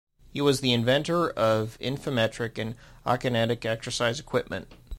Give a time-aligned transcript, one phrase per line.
[0.33, 2.73] He was the inventor of infimetric and
[3.05, 4.71] akinetic exercise equipment.